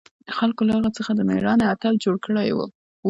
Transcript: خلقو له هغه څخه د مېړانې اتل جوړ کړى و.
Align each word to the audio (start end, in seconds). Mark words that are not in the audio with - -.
خلقو 0.37 0.67
له 0.67 0.71
هغه 0.77 0.89
څخه 0.97 1.11
د 1.15 1.19
مېړانې 1.29 1.65
اتل 1.73 1.93
جوړ 2.03 2.15
کړى 2.25 2.49
و. 2.53 2.59